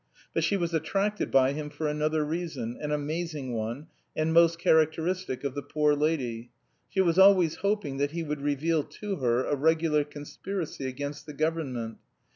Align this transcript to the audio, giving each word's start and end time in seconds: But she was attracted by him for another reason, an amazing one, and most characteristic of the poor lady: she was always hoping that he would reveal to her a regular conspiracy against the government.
But 0.33 0.43
she 0.43 0.57
was 0.57 0.73
attracted 0.73 1.29
by 1.29 1.53
him 1.53 1.69
for 1.69 1.87
another 1.87 2.25
reason, 2.25 2.75
an 2.81 2.91
amazing 2.91 3.53
one, 3.53 3.85
and 4.15 4.33
most 4.33 4.57
characteristic 4.57 5.43
of 5.43 5.53
the 5.53 5.61
poor 5.61 5.93
lady: 5.93 6.49
she 6.89 7.01
was 7.01 7.19
always 7.19 7.57
hoping 7.57 7.97
that 7.97 8.09
he 8.09 8.23
would 8.23 8.41
reveal 8.41 8.81
to 8.83 9.17
her 9.17 9.43
a 9.45 9.55
regular 9.55 10.03
conspiracy 10.03 10.87
against 10.87 11.27
the 11.27 11.33
government. 11.33 11.99